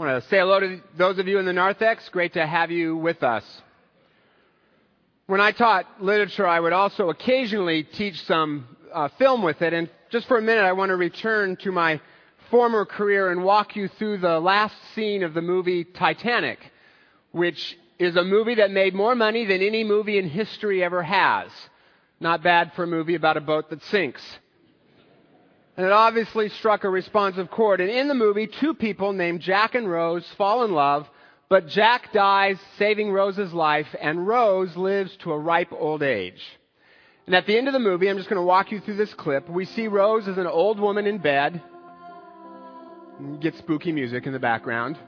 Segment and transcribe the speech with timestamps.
[0.00, 2.08] Want to say hello to those of you in the narthex.
[2.08, 3.44] Great to have you with us.
[5.26, 9.74] When I taught literature, I would also occasionally teach some uh, film with it.
[9.74, 12.00] And just for a minute, I want to return to my
[12.50, 16.60] former career and walk you through the last scene of the movie Titanic,
[17.32, 21.50] which is a movie that made more money than any movie in history ever has.
[22.20, 24.22] Not bad for a movie about a boat that sinks.
[25.80, 27.80] And it obviously struck a responsive chord.
[27.80, 31.08] And in the movie, two people named Jack and Rose fall in love,
[31.48, 36.42] but Jack dies saving Rose's life, and Rose lives to a ripe old age.
[37.24, 39.14] And at the end of the movie, I'm just going to walk you through this
[39.14, 39.48] clip.
[39.48, 41.62] We see Rose as an old woman in bed.
[43.40, 44.98] Get spooky music in the background.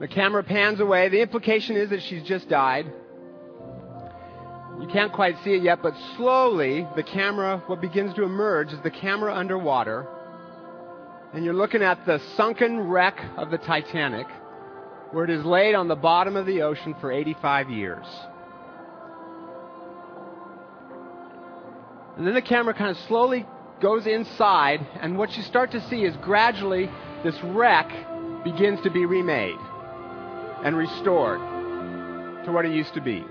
[0.00, 1.08] The camera pans away.
[1.08, 2.92] The implication is that she's just died.
[4.80, 8.80] You can't quite see it yet, but slowly the camera, what begins to emerge is
[8.80, 10.06] the camera underwater.
[11.32, 14.26] And you're looking at the sunken wreck of the Titanic,
[15.12, 18.06] where it is laid on the bottom of the ocean for 85 years.
[22.16, 23.46] And then the camera kind of slowly
[23.80, 26.90] goes inside, and what you start to see is gradually
[27.24, 27.90] this wreck
[28.44, 29.58] begins to be remade
[30.64, 31.40] and restored
[32.44, 33.24] to what it used to be.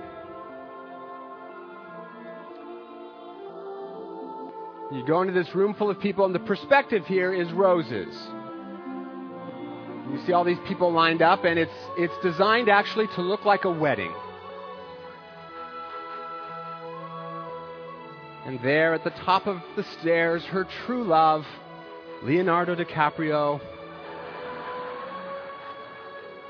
[4.92, 8.14] You go into this room full of people, and the perspective here is Rose's.
[10.12, 13.64] You see all these people lined up, and it's, it's designed actually to look like
[13.64, 14.14] a wedding.
[18.46, 21.46] And there at the top of the stairs, her true love,
[22.24, 23.62] Leonardo DiCaprio,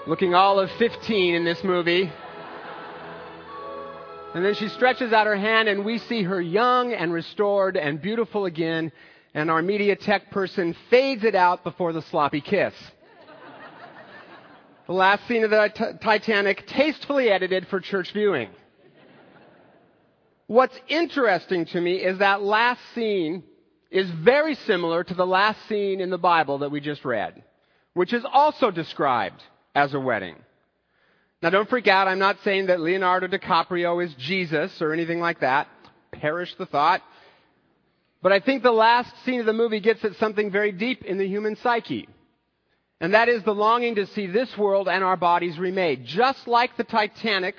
[0.08, 2.12] looking all of 15 in this movie.
[4.34, 8.02] And then she stretches out her hand, and we see her young and restored and
[8.02, 8.94] beautiful again.
[9.34, 12.74] And our media tech person fades it out before the sloppy kiss.
[14.88, 18.50] the last scene of the t- Titanic, tastefully edited for church viewing.
[20.48, 23.44] What's interesting to me is that last scene
[23.90, 27.44] is very similar to the last scene in the Bible that we just read,
[27.94, 29.44] which is also described
[29.76, 30.36] as a wedding.
[31.42, 32.08] Now don't freak out.
[32.08, 35.68] I'm not saying that Leonardo DiCaprio is Jesus or anything like that.
[36.12, 37.02] Perish the thought.
[38.22, 41.18] But I think the last scene of the movie gets at something very deep in
[41.18, 42.08] the human psyche.
[43.00, 46.06] And that is the longing to see this world and our bodies remade.
[46.06, 47.56] Just like the Titanic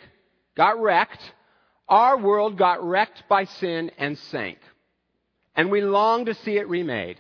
[0.57, 1.21] got wrecked,
[1.89, 4.59] our world got wrecked by sin and sank.
[5.57, 7.19] And we long to see it remade.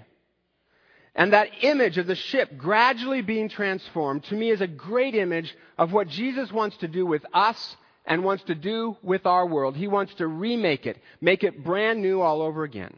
[1.15, 5.55] And that image of the ship gradually being transformed to me is a great image
[5.77, 9.77] of what Jesus wants to do with us and wants to do with our world.
[9.77, 12.97] He wants to remake it, make it brand new all over again.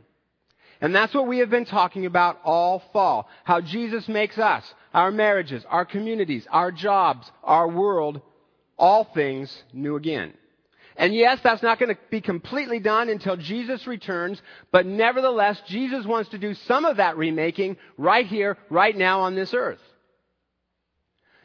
[0.81, 3.29] And that's what we have been talking about all fall.
[3.45, 8.21] How Jesus makes us, our marriages, our communities, our jobs, our world,
[8.79, 10.35] all things new again.
[10.97, 14.41] And yes, that's not going to be completely done until Jesus returns,
[14.71, 19.35] but nevertheless, Jesus wants to do some of that remaking right here, right now on
[19.35, 19.81] this earth.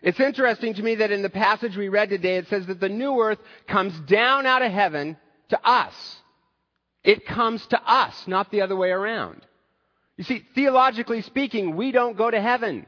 [0.01, 2.89] It's interesting to me that in the passage we read today, it says that the
[2.89, 5.17] new earth comes down out of heaven
[5.49, 5.93] to us.
[7.03, 9.41] It comes to us, not the other way around.
[10.15, 12.85] You see, theologically speaking, we don't go to heaven.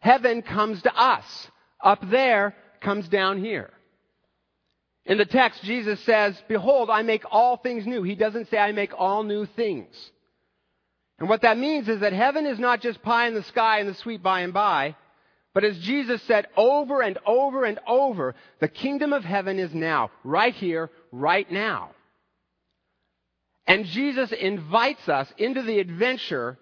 [0.00, 1.48] Heaven comes to us.
[1.82, 3.70] Up there comes down here.
[5.06, 8.02] In the text, Jesus says, Behold, I make all things new.
[8.02, 9.94] He doesn't say, I make all new things.
[11.18, 13.88] And what that means is that heaven is not just pie in the sky and
[13.88, 14.96] the sweet by and by,
[15.52, 20.10] but as Jesus said over and over and over, the kingdom of heaven is now,
[20.22, 21.90] right here, right now.
[23.66, 26.58] And Jesus invites us into the adventure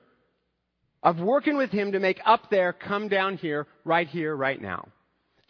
[1.03, 4.89] of working with Him to make up there come down here, right here, right now.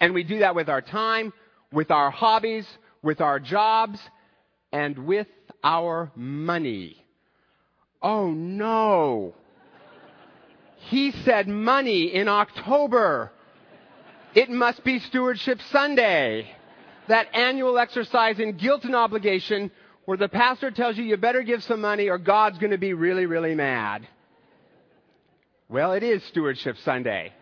[0.00, 1.32] And we do that with our time,
[1.72, 2.66] with our hobbies,
[3.02, 4.00] with our jobs,
[4.72, 5.26] and with
[5.62, 7.04] our money.
[8.02, 9.34] Oh no.
[10.76, 13.32] He said money in October.
[14.34, 16.50] It must be Stewardship Sunday.
[17.08, 19.70] That annual exercise in guilt and obligation
[20.04, 22.94] where the pastor tells you you better give some money or God's going to be
[22.94, 24.06] really, really mad.
[25.68, 27.32] Well, it is Stewardship Sunday.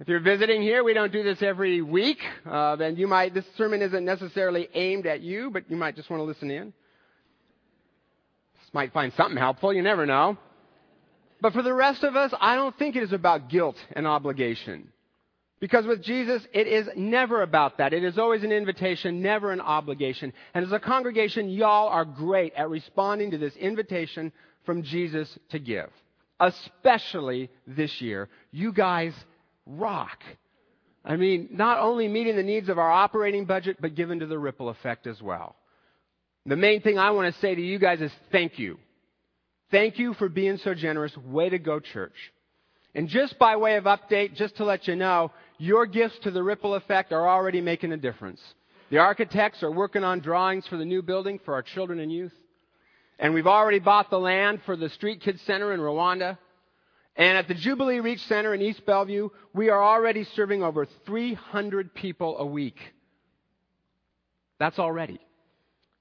[0.00, 2.20] If you're visiting here, we don't do this every week.
[2.48, 6.08] Uh, then you might, this sermon isn't necessarily aimed at you, but you might just
[6.08, 6.72] want to listen in.
[8.60, 9.72] This might find something helpful.
[9.72, 10.38] You never know.
[11.40, 14.92] But for the rest of us, I don't think it is about guilt and obligation.
[15.58, 17.92] Because with Jesus, it is never about that.
[17.92, 20.32] It is always an invitation, never an obligation.
[20.54, 24.30] And as a congregation, y'all are great at responding to this invitation
[24.64, 25.90] from Jesus to give.
[26.38, 28.28] Especially this year.
[28.52, 29.12] You guys
[29.68, 30.18] rock.
[31.04, 34.38] I mean, not only meeting the needs of our operating budget, but given to the
[34.38, 35.54] ripple effect as well.
[36.46, 38.78] The main thing I want to say to you guys is thank you.
[39.70, 41.16] Thank you for being so generous.
[41.16, 42.14] Way to go, church.
[42.94, 46.42] And just by way of update, just to let you know, your gifts to the
[46.42, 48.40] ripple effect are already making a difference.
[48.90, 52.32] The architects are working on drawings for the new building for our children and youth.
[53.18, 56.38] And we've already bought the land for the Street Kids Center in Rwanda.
[57.18, 61.92] And at the Jubilee Reach Center in East Bellevue, we are already serving over 300
[61.92, 62.78] people a week.
[64.60, 65.18] That's already.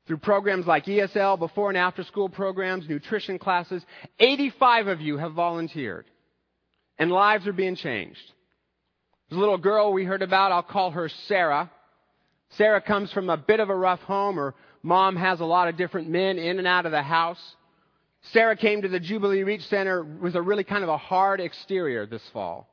[0.05, 3.83] Through programs like ESL, before and after school programs, nutrition classes,
[4.19, 6.05] 85 of you have volunteered.
[6.99, 8.21] And lives are being changed.
[9.27, 11.71] There's a little girl we heard about, I'll call her Sarah.
[12.51, 14.35] Sarah comes from a bit of a rough home.
[14.35, 14.53] Her
[14.83, 17.55] mom has a lot of different men in and out of the house.
[18.33, 22.05] Sarah came to the Jubilee Reach Center with a really kind of a hard exterior
[22.05, 22.67] this fall.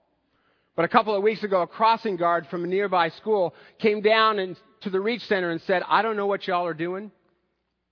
[0.77, 4.39] But a couple of weeks ago, a crossing guard from a nearby school came down
[4.41, 7.13] and, to the Reach Center and said, I don't know what y'all are doing,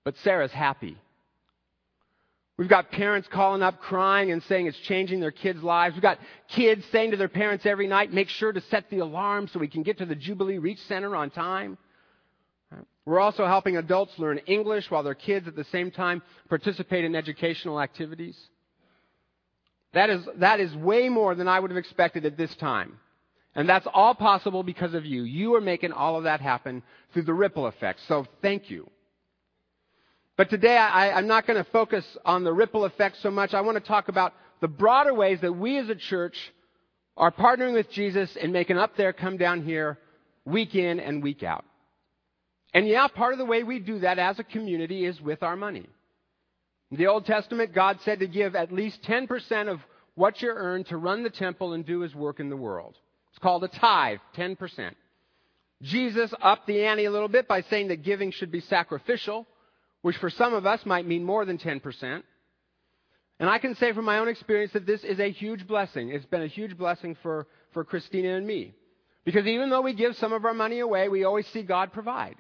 [0.05, 0.97] but Sarah's happy.
[2.59, 5.95] We've got parents calling up crying and saying it's changing their kids' lives.
[5.95, 6.19] We've got
[6.49, 9.69] kids saying to their parents every night, make sure to set the alarm so we
[9.69, 11.79] can get to the Jubilee Reach Center on time.
[13.05, 17.17] We're also helping adults learn English while their kids at the same time participate in
[17.17, 18.39] educational activities.
[19.93, 22.99] That is, that is way more than I would have expected at this time.
[23.55, 25.25] And that's all possible because of you.
[25.25, 26.83] You are making all of that happen
[27.13, 28.01] through the ripple effect.
[28.09, 28.89] So thank you.
[30.37, 33.53] But today I, am not going to focus on the ripple effect so much.
[33.53, 36.37] I want to talk about the broader ways that we as a church
[37.17, 39.99] are partnering with Jesus and making up there come down here
[40.47, 41.67] week in and week out.
[42.75, 45.57] And yeah, part of the way we do that as a community is with our
[45.57, 45.87] money.
[46.91, 49.81] In the Old Testament, God said to give at least 10% of
[50.15, 52.97] what you earn to run the temple and do his work in the world.
[53.31, 54.93] It's called a tithe, 10%.
[55.83, 59.47] Jesus upped the ante a little bit by saying that giving should be sacrificial,
[60.03, 62.23] which for some of us might mean more than 10%.
[63.41, 66.11] And I can say from my own experience that this is a huge blessing.
[66.11, 68.75] It's been a huge blessing for, for Christina and me.
[69.25, 72.37] Because even though we give some of our money away, we always see God provide.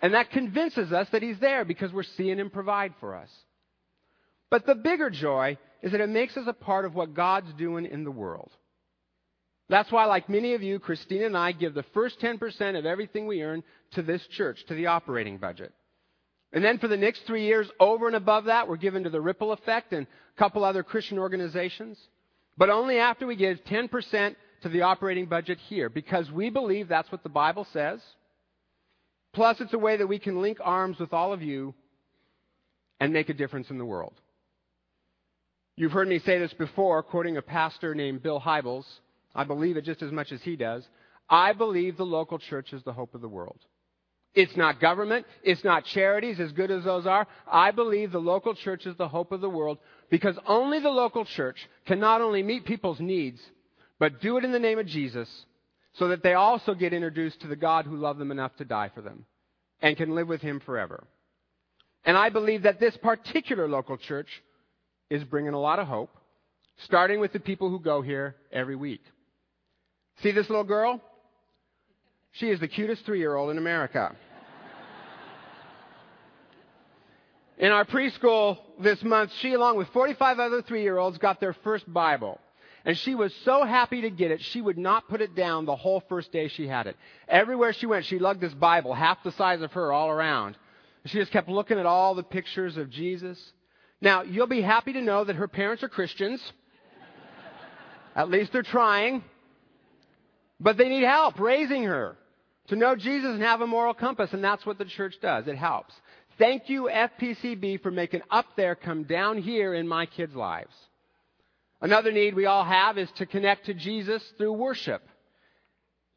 [0.00, 3.30] And that convinces us that He's there because we're seeing Him provide for us.
[4.50, 7.84] But the bigger joy is that it makes us a part of what God's doing
[7.84, 8.50] in the world.
[9.68, 13.26] That's why, like many of you, Christina and I give the first 10% of everything
[13.26, 13.62] we earn
[13.92, 15.72] to this church, to the operating budget.
[16.52, 19.20] And then for the next three years, over and above that, we're given to the
[19.20, 21.98] Ripple Effect and a couple other Christian organizations.
[22.56, 27.12] But only after we give 10% to the operating budget here, because we believe that's
[27.12, 28.00] what the Bible says.
[29.32, 31.74] Plus, it's a way that we can link arms with all of you
[33.00, 34.14] and make a difference in the world.
[35.76, 38.84] You've heard me say this before, quoting a pastor named Bill Hybels.
[39.34, 40.86] I believe it just as much as he does.
[41.30, 43.58] I believe the local church is the hope of the world.
[44.34, 45.26] It's not government.
[45.42, 47.26] It's not charities, as good as those are.
[47.50, 49.78] I believe the local church is the hope of the world
[50.10, 53.40] because only the local church can not only meet people's needs,
[53.98, 55.28] but do it in the name of Jesus
[55.98, 58.90] so that they also get introduced to the God who loved them enough to die
[58.94, 59.24] for them
[59.82, 61.04] and can live with Him forever.
[62.04, 64.28] And I believe that this particular local church
[65.10, 66.10] is bringing a lot of hope,
[66.84, 69.02] starting with the people who go here every week.
[70.22, 71.00] See this little girl?
[72.32, 74.14] She is the cutest three year old in America.
[77.58, 81.54] In our preschool this month, she, along with 45 other three year olds, got their
[81.64, 82.38] first Bible.
[82.88, 85.76] And she was so happy to get it, she would not put it down the
[85.76, 86.96] whole first day she had it.
[87.28, 90.56] Everywhere she went, she lugged this Bible, half the size of her, all around.
[91.04, 93.38] She just kept looking at all the pictures of Jesus.
[94.00, 96.40] Now, you'll be happy to know that her parents are Christians.
[98.16, 99.22] at least they're trying.
[100.58, 102.16] But they need help raising her
[102.68, 105.46] to know Jesus and have a moral compass, and that's what the church does.
[105.46, 105.92] It helps.
[106.38, 110.72] Thank you, FPCB, for making up there come down here in my kids' lives.
[111.80, 115.02] Another need we all have is to connect to Jesus through worship.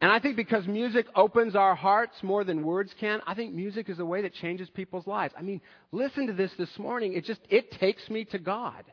[0.01, 3.87] And I think because music opens our hearts more than words can, I think music
[3.87, 5.33] is a way that changes people's lives.
[5.37, 7.13] I mean, listen to this this morning.
[7.13, 8.83] It just, it takes me to God.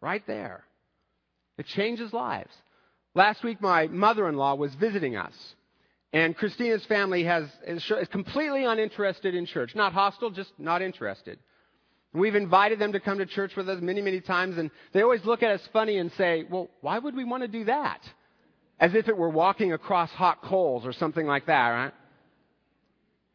[0.00, 0.64] Right there.
[1.58, 2.52] It changes lives.
[3.14, 5.34] Last week, my mother-in-law was visiting us.
[6.12, 9.74] And Christina's family has, is completely uninterested in church.
[9.74, 11.38] Not hostile, just not interested.
[12.14, 15.24] We've invited them to come to church with us many, many times, and they always
[15.24, 18.00] look at us funny and say, well, why would we want to do that?
[18.78, 21.92] As if it were walking across hot coals or something like that, right?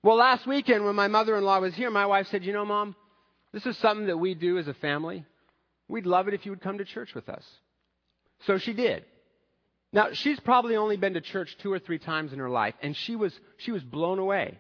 [0.02, 2.96] Well, last weekend when my mother-in-law was here, my wife said, you know, mom,
[3.52, 5.26] this is something that we do as a family.
[5.90, 7.44] We'd love it if you would come to church with us.
[8.46, 9.04] So she did.
[9.92, 12.96] Now, she's probably only been to church two or three times in her life, and
[12.96, 14.58] she was, she was blown away.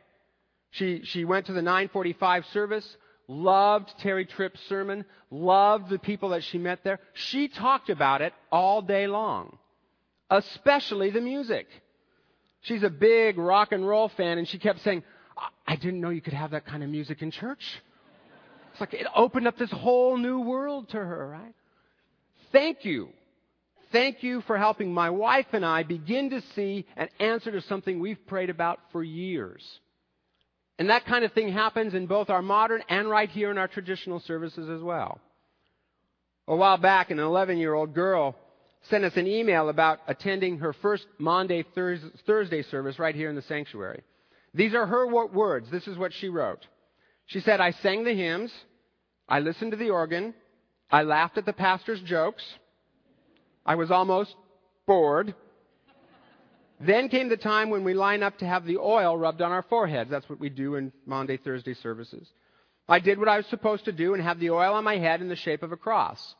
[0.71, 2.97] She, she went to the 945 service,
[3.29, 6.99] loved Terry Tripp's sermon, loved the people that she met there.
[7.13, 9.57] She talked about it all day long,
[10.29, 11.67] especially the music.
[12.61, 15.03] She's a big rock and roll fan, and she kept saying,
[15.65, 17.63] I didn't know you could have that kind of music in church.
[18.71, 21.53] It's like it opened up this whole new world to her, right?
[22.51, 23.09] Thank you.
[23.91, 27.99] Thank you for helping my wife and I begin to see an answer to something
[27.99, 29.63] we've prayed about for years.
[30.79, 33.67] And that kind of thing happens in both our modern and right here in our
[33.67, 35.19] traditional services as well.
[36.47, 38.35] A while back, an 11 year old girl
[38.89, 41.65] sent us an email about attending her first Maundy
[42.25, 44.01] Thursday service right here in the sanctuary.
[44.53, 45.69] These are her words.
[45.69, 46.65] This is what she wrote.
[47.25, 48.51] She said, I sang the hymns.
[49.27, 50.33] I listened to the organ.
[50.89, 52.43] I laughed at the pastor's jokes.
[53.65, 54.33] I was almost
[54.87, 55.35] bored.
[56.79, 59.63] Then came the time when we line up to have the oil rubbed on our
[59.63, 60.09] foreheads.
[60.09, 62.27] That's what we do in Maundy, Thursday services.
[62.87, 65.21] I did what I was supposed to do and have the oil on my head
[65.21, 66.35] in the shape of a cross.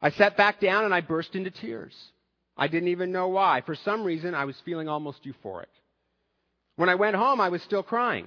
[0.00, 1.94] I sat back down and I burst into tears.
[2.56, 3.62] I didn't even know why.
[3.66, 5.66] For some reason, I was feeling almost euphoric.
[6.76, 8.26] When I went home, I was still crying.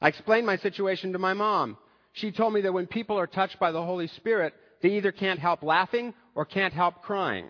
[0.00, 1.78] I explained my situation to my mom.
[2.12, 5.38] She told me that when people are touched by the Holy Spirit, they either can't
[5.38, 7.46] help laughing or can't help crying.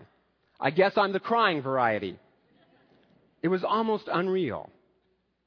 [0.59, 2.17] I guess I'm the crying variety.
[3.43, 4.71] It was almost unreal.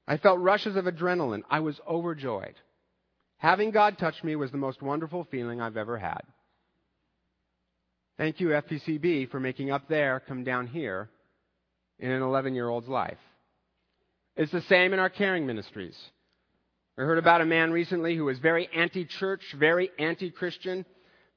[0.07, 1.43] I felt rushes of adrenaline.
[1.51, 2.55] I was overjoyed.
[3.39, 6.21] Having God touch me was the most wonderful feeling I've ever had.
[8.19, 11.11] Thank you, FPCB, for making up there come down here
[11.99, 13.19] in an 11 year old's life.
[14.37, 15.97] It's the same in our caring ministries.
[16.99, 20.85] I heard about a man recently who was very anti church, very anti Christian,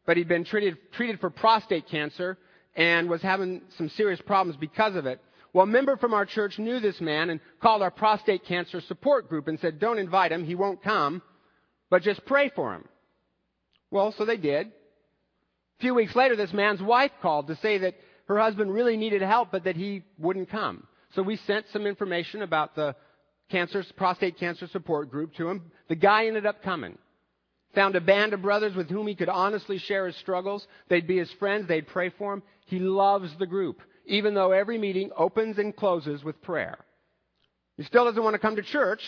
[0.05, 2.37] but he'd been treated, treated for prostate cancer
[2.75, 5.21] and was having some serious problems because of it.
[5.53, 9.29] Well, a member from our church knew this man and called our prostate cancer support
[9.29, 11.21] group and said, Don't invite him, he won't come,
[11.89, 12.85] but just pray for him.
[13.91, 14.67] Well, so they did.
[14.67, 19.21] A few weeks later, this man's wife called to say that her husband really needed
[19.21, 20.85] help, but that he wouldn't come.
[21.15, 22.95] So we sent some information about the
[23.49, 25.71] cancer, prostate cancer support group to him.
[25.87, 26.97] The guy ended up coming.
[27.75, 30.65] Found a band of brothers with whom he could honestly share his struggles.
[30.89, 31.67] They'd be his friends.
[31.67, 32.43] They'd pray for him.
[32.65, 36.77] He loves the group, even though every meeting opens and closes with prayer.
[37.77, 39.01] He still doesn't want to come to church,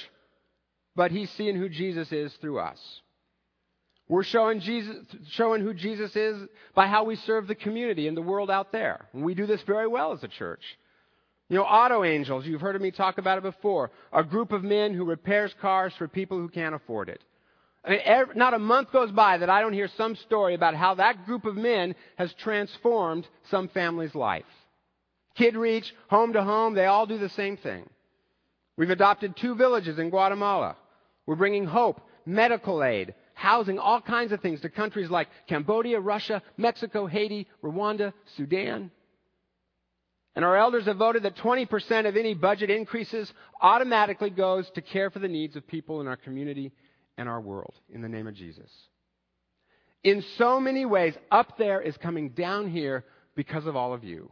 [0.95, 2.79] but he's seeing who Jesus is through us.
[4.07, 4.97] We're showing Jesus,
[5.29, 9.07] showing who Jesus is by how we serve the community and the world out there.
[9.13, 10.61] And we do this very well as a church.
[11.49, 14.63] You know, auto angels, you've heard of me talk about it before, a group of
[14.63, 17.21] men who repairs cars for people who can't afford it.
[17.83, 20.75] I mean, every, not a month goes by that I don't hear some story about
[20.75, 24.45] how that group of men has transformed some family's life.
[25.35, 27.89] Kid Reach, Home to Home, they all do the same thing.
[28.77, 30.75] We've adopted two villages in Guatemala.
[31.25, 36.41] We're bringing hope, medical aid, housing, all kinds of things to countries like Cambodia, Russia,
[36.57, 38.91] Mexico, Haiti, Rwanda, Sudan.
[40.35, 45.09] And our elders have voted that 20% of any budget increases automatically goes to care
[45.09, 46.71] for the needs of people in our community
[47.17, 48.71] and our world in the name of Jesus.
[50.03, 53.03] In so many ways, up there is coming down here
[53.35, 54.31] because of all of you.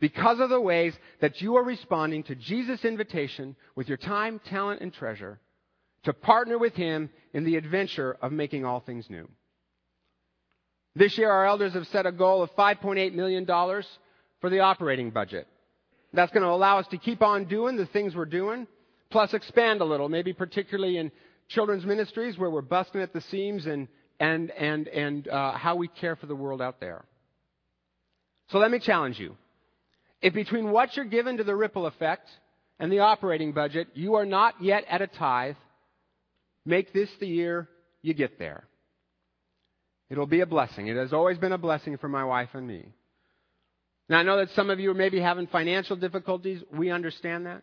[0.00, 4.80] Because of the ways that you are responding to Jesus' invitation with your time, talent,
[4.80, 5.40] and treasure
[6.04, 9.28] to partner with Him in the adventure of making all things new.
[10.94, 13.46] This year, our elders have set a goal of $5.8 million
[14.40, 15.46] for the operating budget.
[16.12, 18.66] That's going to allow us to keep on doing the things we're doing,
[19.10, 21.10] plus expand a little, maybe particularly in
[21.48, 23.88] children's ministries where we're busting at the seams and,
[24.20, 27.04] and, and, and uh, how we care for the world out there.
[28.50, 29.36] So let me challenge you.
[30.20, 32.28] If between what you're given to the ripple effect
[32.78, 35.56] and the operating budget, you are not yet at a tithe,
[36.64, 37.68] make this the year
[38.02, 38.64] you get there.
[40.10, 40.88] It'll be a blessing.
[40.88, 42.86] It has always been a blessing for my wife and me.
[44.08, 46.62] Now, I know that some of you are maybe having financial difficulties.
[46.72, 47.62] We understand that.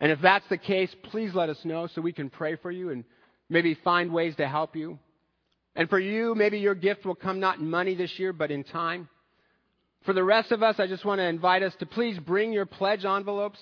[0.00, 2.90] And if that's the case, please let us know so we can pray for you
[2.90, 3.04] and
[3.48, 4.98] maybe find ways to help you.
[5.74, 8.64] And for you, maybe your gift will come not in money this year, but in
[8.64, 9.08] time.
[10.04, 12.66] For the rest of us, I just want to invite us to please bring your
[12.66, 13.58] pledge envelopes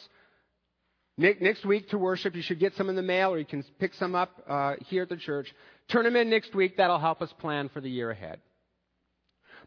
[1.18, 2.34] next week to worship.
[2.34, 5.02] You should get some in the mail or you can pick some up uh, here
[5.02, 5.52] at the church.
[5.88, 6.78] Turn them in next week.
[6.78, 8.40] That'll help us plan for the year ahead.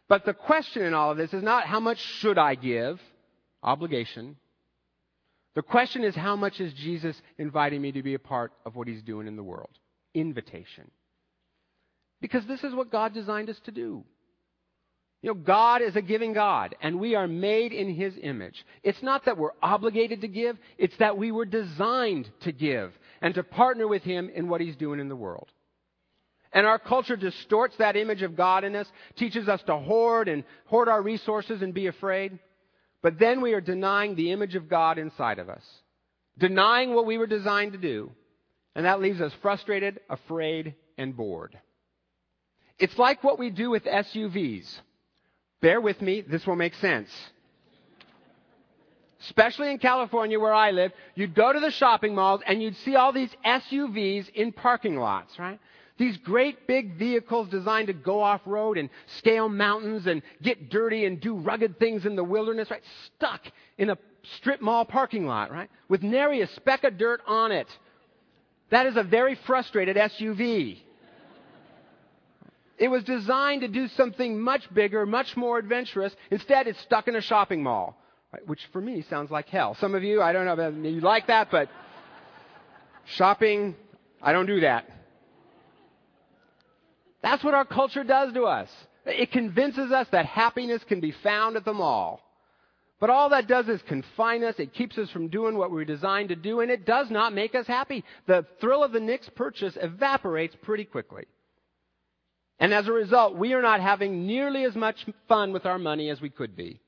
[0.08, 3.00] But the question in all of this is not how much should I give?
[3.62, 4.36] Obligation.
[5.54, 8.88] The question is how much is Jesus inviting me to be a part of what
[8.88, 9.70] he's doing in the world?
[10.12, 10.90] Invitation.
[12.20, 14.04] Because this is what God designed us to do.
[15.24, 18.62] You know, God is a giving God, and we are made in His image.
[18.82, 23.34] It's not that we're obligated to give, it's that we were designed to give and
[23.34, 25.48] to partner with Him in what He's doing in the world.
[26.52, 30.44] And our culture distorts that image of God in us, teaches us to hoard and
[30.66, 32.38] hoard our resources and be afraid.
[33.00, 35.64] But then we are denying the image of God inside of us,
[36.36, 38.12] denying what we were designed to do.
[38.74, 41.58] And that leaves us frustrated, afraid, and bored.
[42.78, 44.80] It's like what we do with SUVs.
[45.64, 47.08] Bear with me, this will make sense.
[49.22, 52.96] Especially in California where I live, you'd go to the shopping malls and you'd see
[52.96, 55.58] all these SUVs in parking lots, right?
[55.96, 61.06] These great big vehicles designed to go off road and scale mountains and get dirty
[61.06, 62.84] and do rugged things in the wilderness, right?
[63.16, 63.40] Stuck
[63.78, 63.96] in a
[64.36, 65.70] strip mall parking lot, right?
[65.88, 67.68] With nary a speck of dirt on it.
[68.68, 70.83] That is a very frustrated SUV.
[72.78, 76.14] It was designed to do something much bigger, much more adventurous.
[76.30, 77.96] Instead, it's stuck in a shopping mall,
[78.46, 79.76] which for me sounds like hell.
[79.80, 81.68] Some of you, I don't know if you like that, but
[83.04, 83.76] shopping,
[84.20, 84.90] I don't do that.
[87.22, 88.70] That's what our culture does to us.
[89.06, 92.20] It convinces us that happiness can be found at the mall.
[93.00, 94.54] But all that does is confine us.
[94.58, 97.54] It keeps us from doing what we're designed to do, and it does not make
[97.54, 98.04] us happy.
[98.26, 101.26] The thrill of the next purchase evaporates pretty quickly.
[102.58, 106.10] And as a result, we are not having nearly as much fun with our money
[106.10, 106.80] as we could be.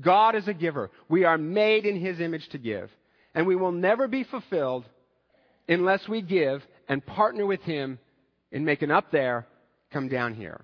[0.00, 0.90] God is a giver.
[1.08, 2.90] We are made in His image to give.
[3.34, 4.84] And we will never be fulfilled
[5.68, 7.98] unless we give and partner with Him
[8.50, 9.46] in making up there
[9.92, 10.60] come down here.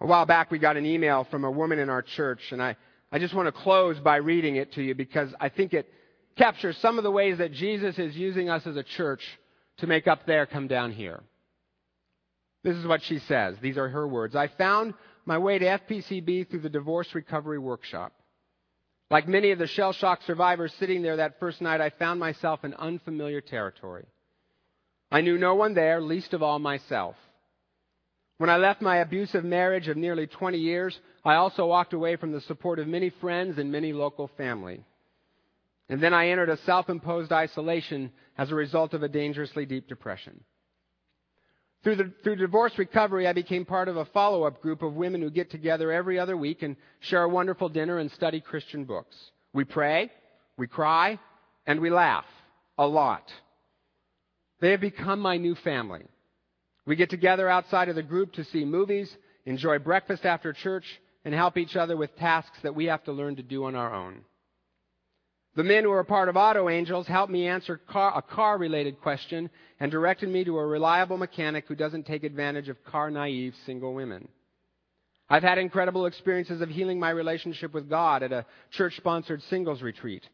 [0.00, 2.76] A while back, we got an email from a woman in our church, and I,
[3.12, 5.88] I just want to close by reading it to you because I think it
[6.36, 9.22] captures some of the ways that Jesus is using us as a church
[9.78, 11.22] to make up there come down here.
[12.64, 13.56] This is what she says.
[13.60, 14.34] These are her words.
[14.34, 14.94] I found
[15.26, 18.12] my way to FPCB through the divorce recovery workshop.
[19.10, 22.64] Like many of the shell shock survivors sitting there that first night, I found myself
[22.64, 24.06] in unfamiliar territory.
[25.12, 27.14] I knew no one there, least of all myself.
[28.38, 32.32] When I left my abusive marriage of nearly 20 years, I also walked away from
[32.32, 34.82] the support of many friends and many local family.
[35.88, 39.86] And then I entered a self imposed isolation as a result of a dangerously deep
[39.86, 40.42] depression.
[41.84, 45.20] Through, the, through divorce recovery, I became part of a follow up group of women
[45.20, 49.14] who get together every other week and share a wonderful dinner and study Christian books.
[49.52, 50.10] We pray,
[50.56, 51.18] we cry,
[51.66, 52.24] and we laugh
[52.78, 53.30] a lot.
[54.60, 56.06] They have become my new family.
[56.86, 60.86] We get together outside of the group to see movies, enjoy breakfast after church,
[61.22, 63.92] and help each other with tasks that we have to learn to do on our
[63.92, 64.24] own.
[65.56, 69.00] The men who are part of Auto Angels helped me answer car, a car related
[69.00, 73.54] question and directed me to a reliable mechanic who doesn't take advantage of car naive
[73.64, 74.26] single women.
[75.30, 79.80] I've had incredible experiences of healing my relationship with God at a church sponsored singles
[79.80, 80.28] retreat,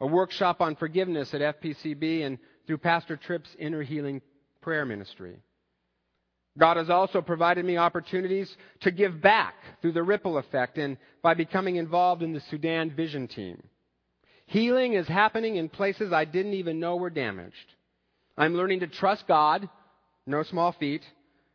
[0.00, 4.20] a workshop on forgiveness at FPCB, and through Pastor Tripp's inner healing
[4.60, 5.36] prayer ministry.
[6.58, 11.34] God has also provided me opportunities to give back through the ripple effect and by
[11.34, 13.62] becoming involved in the Sudan Vision Team.
[14.46, 17.74] Healing is happening in places I didn't even know were damaged.
[18.38, 19.68] I'm learning to trust God,
[20.26, 21.02] no small feat,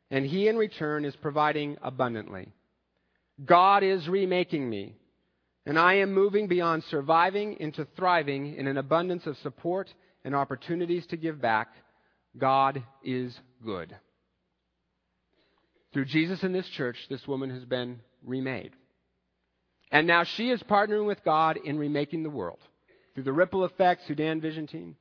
[0.09, 2.49] and He in return is providing abundantly.
[3.43, 4.95] God is remaking me,
[5.65, 9.93] and I am moving beyond surviving into thriving in an abundance of support
[10.25, 11.69] and opportunities to give back.
[12.37, 13.95] God is good.
[15.93, 18.73] Through Jesus in this church, this woman has been remade.
[19.91, 22.59] And now she is partnering with God in remaking the world
[23.13, 24.95] through the ripple effect, Sudan Vision Team.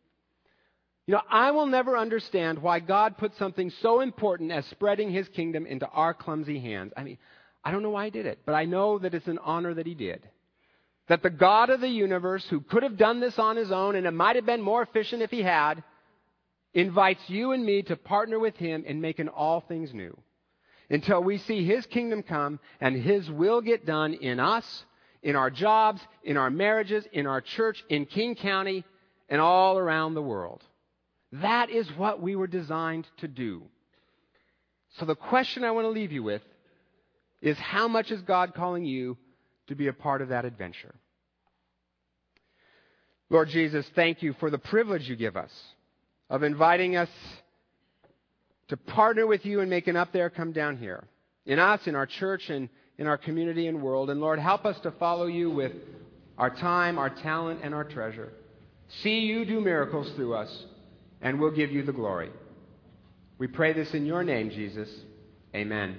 [1.06, 5.28] You know, I will never understand why God put something so important as spreading his
[5.28, 6.92] kingdom into our clumsy hands.
[6.96, 7.18] I mean,
[7.64, 9.86] I don't know why he did it, but I know that it's an honor that
[9.86, 10.28] he did.
[11.08, 14.06] That the God of the universe, who could have done this on his own, and
[14.06, 15.82] it might have been more efficient if he had,
[16.72, 20.16] invites you and me to partner with him in making all things new.
[20.88, 24.84] Until we see his kingdom come and his will get done in us
[25.22, 28.84] in our jobs, in our marriages, in our church, in King County,
[29.28, 30.62] and all around the world.
[31.32, 33.62] That is what we were designed to do.
[34.98, 36.42] So the question I want to leave you with
[37.40, 39.16] is how much is God calling you
[39.68, 40.94] to be a part of that adventure?
[43.28, 45.52] Lord Jesus, thank you for the privilege you give us
[46.28, 47.08] of inviting us
[48.68, 51.04] to partner with you and making up there come down here.
[51.46, 52.68] In us, in our church, and
[53.00, 54.10] in our community and world.
[54.10, 55.72] And Lord, help us to follow you with
[56.36, 58.30] our time, our talent, and our treasure.
[59.02, 60.64] See you do miracles through us,
[61.22, 62.30] and we'll give you the glory.
[63.38, 64.88] We pray this in your name, Jesus.
[65.54, 65.96] Amen.